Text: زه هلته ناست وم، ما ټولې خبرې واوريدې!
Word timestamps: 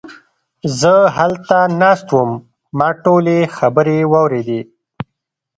زه 0.79 0.93
هلته 1.17 1.57
ناست 1.81 2.07
وم، 2.15 2.31
ما 2.77 2.89
ټولې 3.03 3.37
خبرې 3.57 3.99
واوريدې! 4.11 4.61